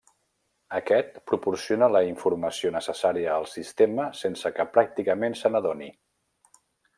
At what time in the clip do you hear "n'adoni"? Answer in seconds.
5.55-5.93